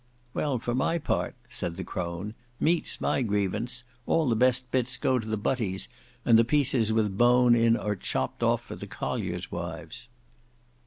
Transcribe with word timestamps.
"Well, 0.33 0.57
for 0.57 0.73
my 0.73 0.97
part," 0.97 1.35
said 1.47 1.75
the 1.75 1.83
crone, 1.83 2.33
"meat's 2.59 2.99
my 2.99 3.21
grievance: 3.21 3.83
all 4.07 4.27
the 4.29 4.35
best 4.35 4.71
bits 4.71 4.97
go 4.97 5.19
to 5.19 5.27
the 5.27 5.37
butties, 5.37 5.89
and 6.25 6.39
the 6.39 6.43
pieces 6.43 6.91
with 6.91 7.19
bone 7.19 7.53
in 7.55 7.77
are 7.77 7.95
chopped 7.95 8.41
off 8.41 8.63
for 8.65 8.75
the 8.75 8.87
colliers' 8.87 9.51
wives." 9.51 10.07